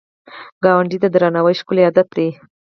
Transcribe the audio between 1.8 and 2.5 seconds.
عادت دی